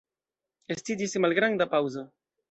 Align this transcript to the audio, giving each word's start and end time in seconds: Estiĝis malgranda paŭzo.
Estiĝis 0.75 1.13
malgranda 1.25 1.67
paŭzo. 1.75 2.05